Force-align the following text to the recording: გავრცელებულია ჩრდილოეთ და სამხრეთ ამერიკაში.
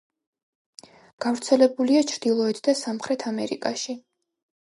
გავრცელებულია 1.25 2.01
ჩრდილოეთ 2.11 2.61
და 2.69 2.75
სამხრეთ 2.79 3.27
ამერიკაში. 3.33 3.97